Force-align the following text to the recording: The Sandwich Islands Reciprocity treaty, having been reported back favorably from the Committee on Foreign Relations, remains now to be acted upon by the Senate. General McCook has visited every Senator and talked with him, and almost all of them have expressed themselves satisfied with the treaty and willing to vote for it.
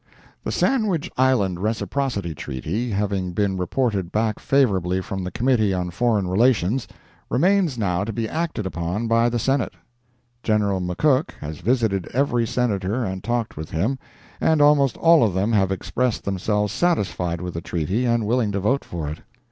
The 0.43 0.51
Sandwich 0.51 1.11
Islands 1.15 1.59
Reciprocity 1.61 2.33
treaty, 2.33 2.89
having 2.89 3.33
been 3.33 3.55
reported 3.55 4.11
back 4.11 4.39
favorably 4.39 4.99
from 4.99 5.23
the 5.23 5.29
Committee 5.29 5.75
on 5.75 5.91
Foreign 5.91 6.27
Relations, 6.27 6.87
remains 7.29 7.77
now 7.77 8.03
to 8.05 8.11
be 8.11 8.27
acted 8.27 8.65
upon 8.65 9.07
by 9.07 9.29
the 9.29 9.37
Senate. 9.37 9.75
General 10.41 10.81
McCook 10.81 11.29
has 11.39 11.59
visited 11.59 12.07
every 12.13 12.47
Senator 12.47 13.05
and 13.05 13.23
talked 13.23 13.55
with 13.55 13.69
him, 13.69 13.99
and 14.39 14.59
almost 14.59 14.97
all 14.97 15.23
of 15.23 15.35
them 15.35 15.51
have 15.53 15.71
expressed 15.71 16.23
themselves 16.25 16.73
satisfied 16.73 17.39
with 17.39 17.53
the 17.53 17.61
treaty 17.61 18.03
and 18.05 18.25
willing 18.25 18.51
to 18.53 18.59
vote 18.59 18.83
for 18.83 19.07
it. 19.07 19.19